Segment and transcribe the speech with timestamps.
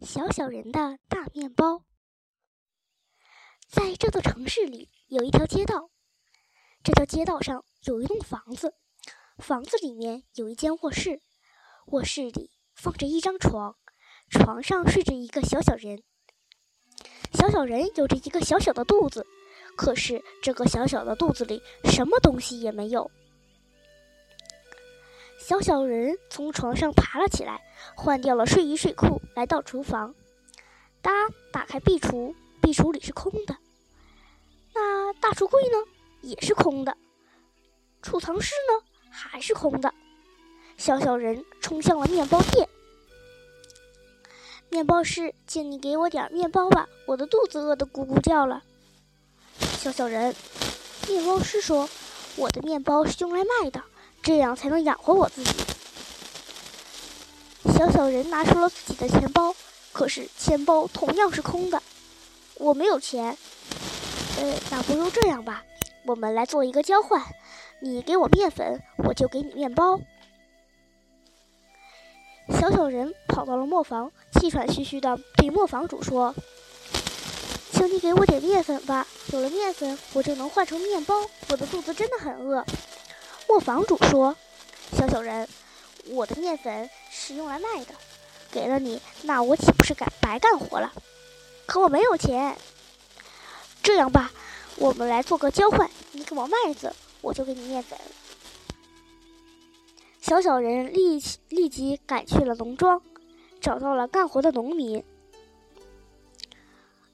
[0.00, 1.84] 小小人的大面包。
[3.68, 5.90] 在这座城市里，有一条街道。
[6.82, 8.74] 这条街道上有一栋房子，
[9.38, 11.22] 房子里面有一间卧室，
[11.86, 13.76] 卧室里放着一张床，
[14.28, 16.02] 床上睡着一个小小人。
[17.32, 19.26] 小小人有着一个小小的肚子，
[19.76, 23.10] 可是这个小小的肚子里什么东西也没有。
[25.46, 27.60] 小小人从床上爬了起来，
[27.96, 30.14] 换掉了睡衣睡裤，来到厨房。
[31.02, 33.54] 他打开壁橱，壁橱里是空的。
[34.72, 35.76] 那大橱柜呢？
[36.22, 36.96] 也是空的。
[38.00, 38.86] 储藏室呢？
[39.10, 39.92] 还是空的。
[40.78, 42.66] 小小人冲向了面包店。
[44.70, 48.62] 面包师，请你给我点面包吧，我的肚子饿得咕咕叫了。
[49.58, 50.34] 小小人，
[51.06, 51.86] 面包师说
[52.36, 53.82] ：“我的面包是用来卖的。”
[54.24, 55.52] 这样才能养活我自己。
[57.76, 59.54] 小小人拿出了自己的钱包，
[59.92, 61.82] 可是钱包同样是空的。
[62.54, 63.36] 我没有钱。
[64.40, 65.62] 呃，那不如这样吧，
[66.06, 67.22] 我们来做一个交换，
[67.80, 70.00] 你给我面粉，我就给你面包。
[72.48, 76.34] 小小人跑到了磨坊，气喘吁吁地对磨坊主说
[77.72, 81.14] ：“请你给我点面粉吧，有了面粉，我就能换成面包。
[81.50, 82.64] 我的肚子真的很饿。”
[83.54, 84.34] 磨坊主说
[84.98, 85.48] ：“小小人，
[86.06, 87.94] 我的面粉是用来卖的，
[88.50, 90.92] 给了你，那我岂不是干白干活了？
[91.64, 92.56] 可我没有钱。
[93.80, 94.32] 这样吧，
[94.74, 97.96] 我们来做个交换，你给我麦子，我就给你面粉。”
[100.20, 103.00] 小小人立立即赶去了农庄，
[103.60, 105.04] 找到了干活的农民。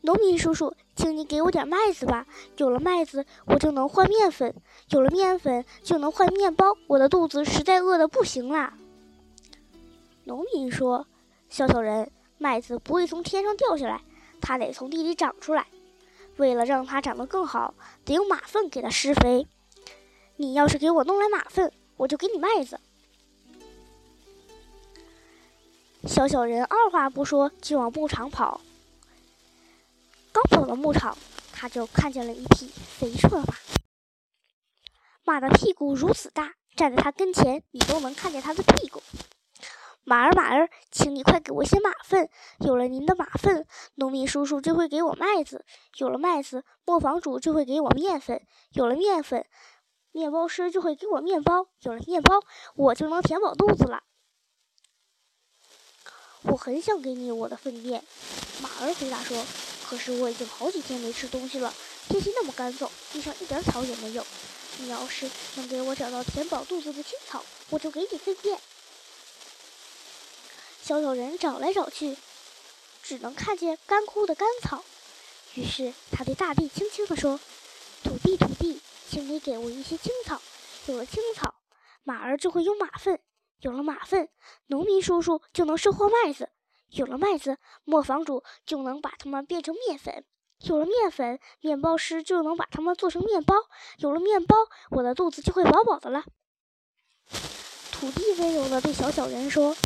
[0.00, 2.26] 农民叔叔，请你给我点麦子吧。
[2.56, 4.52] 有了麦子，我就能换面粉；
[4.90, 6.76] 有了面粉，就能换面包。
[6.86, 8.74] 我的肚子实在饿得不行啦。
[10.24, 11.06] 农民说
[11.50, 14.02] ：“小小人，麦子不会从天上掉下来，
[14.40, 15.66] 它得从地里长出来。
[16.36, 19.46] 为了让它长得更好，得用马粪给它施肥。
[20.36, 22.78] 你要是给我弄来马粪，我就给你麦子。”
[26.06, 28.60] 小小人二话不说，就往牧场跑。
[30.68, 31.16] 刚走到牧场，
[31.50, 33.54] 他就看见了一匹肥硕的马。
[35.24, 39.02] 马的屁股如此大，站在他跟前，你都能看见他的屁股。
[40.04, 42.28] 马儿，马儿，请你快给我些马粪。
[42.58, 45.64] 有了您的马粪，农民叔叔就会给我麦子；
[45.96, 48.38] 有了麦子，磨坊主就会给我面粉；
[48.72, 49.46] 有了面粉，
[50.12, 52.40] 面包师就会给我面包；有了面包，
[52.74, 54.02] 我就能填饱肚子了。
[56.42, 58.02] 我很想给你我的粪便，
[58.62, 59.42] 马儿回答说。
[59.88, 61.72] 可是我已经好几天没吃东西了，
[62.08, 64.26] 天气那么干燥，地上一点草也没有。
[64.76, 68.60] 你要是能给我找到填饱肚子的青草，我就给你粪便。
[70.82, 72.18] 小小人找来找去，
[73.02, 74.84] 只能看见干枯的干草。
[75.54, 77.40] 于是他对大地轻轻地说
[78.04, 80.42] ：“土地，土地，请你给我一些青草。
[80.84, 81.54] 有了青草，
[82.04, 83.16] 马儿就会有马粪；
[83.60, 84.28] 有了马粪，
[84.66, 86.50] 农民叔叔就能收获麦子。”
[86.90, 90.22] 有了麦子，磨坊主就能把它们变成面粉；
[90.60, 93.54] 有了面粉，面包师就能把它们做成面包；
[93.98, 94.56] 有了面包，
[94.90, 96.24] 我的肚子就会饱饱的了。
[97.92, 99.76] 土地温柔地对小小人说：“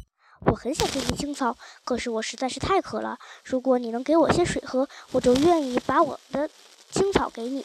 [0.46, 3.18] 我很想给你青草，可是我实在是太渴了。
[3.42, 6.48] 如果你能给我些水喝，我就愿意把我的
[6.90, 7.64] 青草给你。”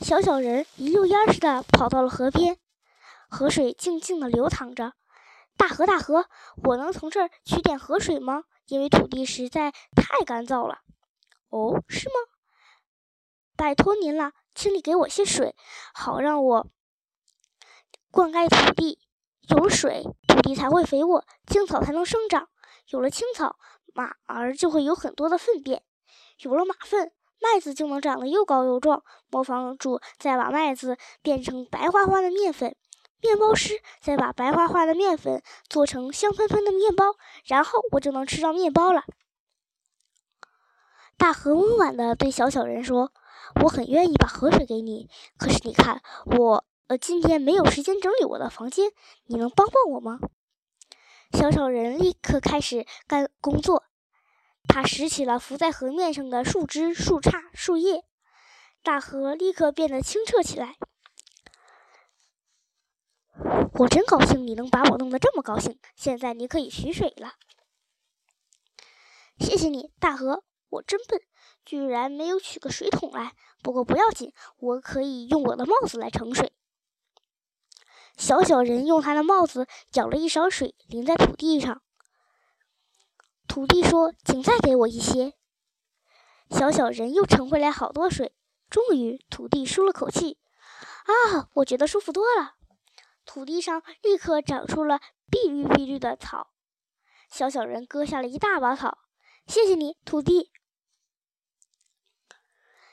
[0.00, 2.56] 小小人一溜烟似的跑到了河边，
[3.28, 4.92] 河水静静地流淌着。
[5.56, 6.26] 大河，大河，
[6.64, 8.44] 我能从这儿取点河水吗？
[8.66, 10.80] 因为土地实在太干燥了。
[11.48, 12.14] 哦，是吗？
[13.56, 15.54] 拜托您了，请你给我些水，
[15.94, 16.66] 好让我
[18.10, 18.98] 灌溉土地。
[19.48, 22.48] 有了水，土地才会肥沃，青草才能生长。
[22.88, 23.56] 有了青草，
[23.92, 25.82] 马儿就会有很多的粪便。
[26.38, 29.04] 有了马粪，麦子就能长得又高又壮。
[29.28, 32.74] 磨坊主再把麦子变成白花花的面粉。
[33.24, 39.04] 面包师再把白花花的面粉做成香喷喷的面包，然后我就能吃到面包了。
[41.16, 43.12] 大河温婉地对小小人说
[43.64, 48.92] ：“我很愿意把河水给你，可是你看，我呃今天没有时间整理我的房间，
[49.24, 50.20] 你能帮帮我吗？”
[51.32, 53.84] 小小人立刻开始干工作，
[54.68, 58.04] 他拾起了浮在河面上的树枝、树杈、树叶，
[58.82, 60.76] 大河立刻变得清澈起来。
[63.74, 65.78] 我真高兴你能把我弄得这么高兴。
[65.94, 67.34] 现在你可以取水了。
[69.38, 70.44] 谢谢你，大河。
[70.70, 71.20] 我真笨，
[71.64, 73.34] 居然没有取个水桶来。
[73.62, 76.52] 不过不要紧，我可以用我的帽子来盛水。
[78.16, 81.82] 小小人用他的帽子舀了一勺水，淋在土地上。
[83.46, 85.34] 土地说：“请再给我一些。”
[86.50, 88.34] 小小人又盛回来好多水。
[88.70, 90.38] 终于，土地舒了口气
[91.06, 92.54] ：“啊，我觉得舒服多了。”
[93.24, 95.00] 土地上立刻长出了
[95.30, 96.50] 碧绿碧绿的草。
[97.30, 98.98] 小小人割下了一大把草，
[99.46, 100.52] 谢谢你，土地。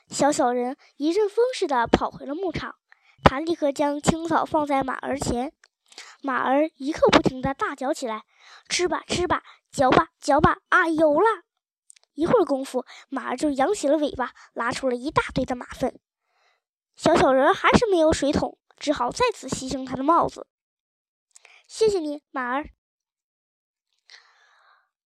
[0.08, 2.76] 小小人一阵风似的跑回了牧场，
[3.24, 5.52] 他立刻将青草放在马儿前，
[6.22, 8.24] 马儿一刻不停的大嚼起来
[8.68, 11.44] ：“吃吧，吃吧，嚼吧，嚼吧！”啊，有了！
[12.14, 15.98] 一会儿功夫，马儿就扬起了尾巴，拉出了一大堆的马粪。
[16.94, 20.46] 小小人还是没有水桶，只好再次牺牲他的帽子。
[21.66, 22.70] 谢谢你，马儿。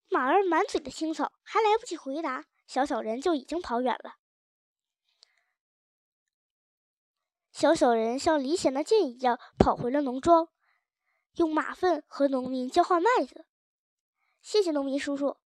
[0.09, 4.15] 马儿满嘴的青草，还来不及回答，小小人就已经跑远了。
[7.51, 10.49] 小小人像离弦的箭一样跑回了农庄，
[11.33, 13.45] 用马粪和农民交换麦子。
[14.41, 15.37] 谢谢农民叔叔。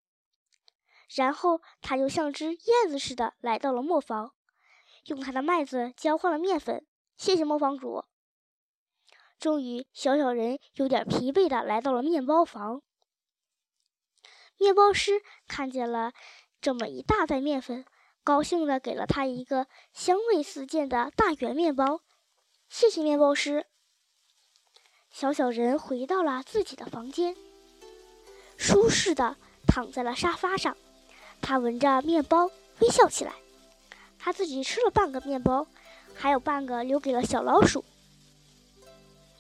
[1.16, 4.34] 然后他又像只燕子似的来到了磨坊，
[5.06, 6.86] 用他的麦子交换了面粉。
[7.18, 8.06] 谢谢磨坊主。
[9.42, 12.84] 终于，小小人有点疲惫的来到了面包房。
[14.60, 16.14] 面包师看见了
[16.62, 17.84] 这么一大袋面粉，
[18.24, 22.02] 高兴的给了他一个香味四溅的大圆面包。
[22.70, 23.66] 谢谢面包师。
[25.10, 27.36] 小小人回到了自己的房间，
[28.58, 30.78] 舒适的躺在了沙发上。
[31.42, 33.34] 他闻着面包，微笑起来。
[34.20, 35.66] 他自己吃了半个面包，
[36.14, 37.84] 还有半个留给了小老鼠。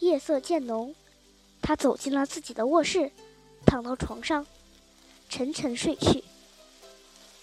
[0.01, 0.95] 夜色渐浓，
[1.61, 3.11] 他走进了自己的卧室，
[3.67, 4.45] 躺到床上，
[5.29, 6.23] 沉沉睡去。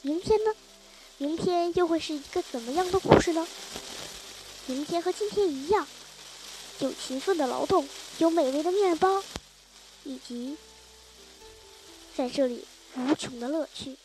[0.03, 0.53] 明天呢？
[1.19, 3.47] 明天又会是一个怎么样的故事呢？
[4.67, 5.87] 明天和今天一样，
[6.81, 7.89] 有勤奋的劳动，
[8.19, 9.23] 有美味的面包，
[10.03, 10.57] 以及
[12.17, 12.67] 在这里
[12.97, 13.97] 无穷的乐趣。